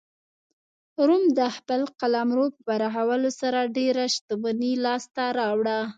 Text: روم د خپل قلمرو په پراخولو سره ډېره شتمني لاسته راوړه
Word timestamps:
روم 1.07 1.23
د 1.39 1.41
خپل 1.57 1.81
قلمرو 1.99 2.45
په 2.53 2.59
پراخولو 2.67 3.29
سره 3.41 3.59
ډېره 3.77 4.03
شتمني 4.13 4.73
لاسته 4.85 5.23
راوړه 5.39 5.79